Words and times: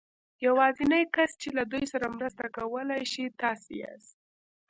يوازېنی 0.45 1.03
کس 1.15 1.31
چې 1.41 1.49
له 1.57 1.63
دوی 1.71 1.83
سره 1.93 2.13
مرسته 2.17 2.45
کولای 2.57 3.03
شي 3.11 3.25
تاسې 3.41 3.71
ياست. 3.83 4.13